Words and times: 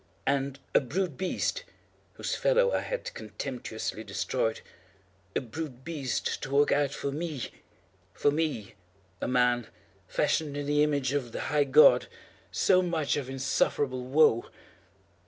And 0.25 0.57
_a 0.73 0.83
brute 0.89 1.15
beast 1.15 1.63
_—whose 2.17 2.33
fellow 2.35 2.71
I 2.73 2.79
had 2.79 3.13
contemptuously 3.13 4.03
destroyed—a 4.03 5.41
brute 5.41 5.83
beast 5.83 6.41
to 6.41 6.49
work 6.49 6.71
out 6.71 6.89
for 6.89 7.11
me—for 7.11 8.31
me 8.31 8.73
a 9.21 9.27
man, 9.27 9.67
fashioned 10.07 10.57
in 10.57 10.65
the 10.65 10.81
image 10.81 11.13
of 11.13 11.33
the 11.33 11.39
High 11.53 11.65
God—so 11.65 12.81
much 12.81 13.15
of 13.15 13.29
insufferable 13.29 14.03
woe! 14.03 14.47